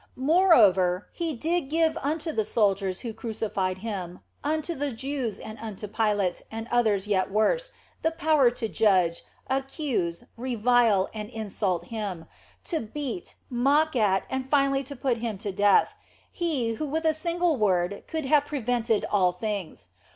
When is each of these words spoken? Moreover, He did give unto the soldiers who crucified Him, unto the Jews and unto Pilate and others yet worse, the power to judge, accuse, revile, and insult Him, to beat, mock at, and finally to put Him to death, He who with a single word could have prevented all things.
Moreover, 0.15 1.09
He 1.13 1.35
did 1.35 1.69
give 1.69 1.95
unto 2.01 2.31
the 2.31 2.43
soldiers 2.43 3.01
who 3.01 3.13
crucified 3.13 3.77
Him, 3.85 4.21
unto 4.43 4.73
the 4.73 4.91
Jews 4.91 5.37
and 5.37 5.59
unto 5.61 5.87
Pilate 5.87 6.41
and 6.51 6.67
others 6.71 7.05
yet 7.05 7.29
worse, 7.29 7.69
the 8.01 8.09
power 8.09 8.49
to 8.49 8.67
judge, 8.67 9.21
accuse, 9.47 10.23
revile, 10.37 11.07
and 11.13 11.29
insult 11.29 11.85
Him, 11.85 12.25
to 12.63 12.79
beat, 12.79 13.35
mock 13.47 13.95
at, 13.95 14.23
and 14.27 14.49
finally 14.49 14.83
to 14.85 14.95
put 14.95 15.17
Him 15.17 15.37
to 15.37 15.51
death, 15.51 15.93
He 16.31 16.73
who 16.73 16.85
with 16.87 17.05
a 17.05 17.13
single 17.13 17.55
word 17.57 18.03
could 18.07 18.25
have 18.25 18.45
prevented 18.47 19.05
all 19.11 19.31
things. 19.31 19.89